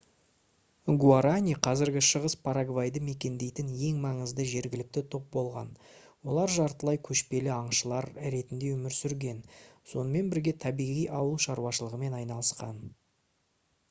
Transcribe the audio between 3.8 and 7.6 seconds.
ең маңызды жергілікті топ болған олар жартылай көшпелі